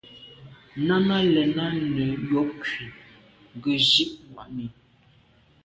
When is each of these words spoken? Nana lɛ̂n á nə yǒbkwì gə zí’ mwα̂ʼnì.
Nana 0.85 1.17
lɛ̂n 1.33 1.55
á 1.65 1.67
nə 1.95 2.03
yǒbkwì 2.29 2.85
gə 3.61 3.73
zí’ 3.89 4.05
mwα̂ʼnì. 4.31 4.65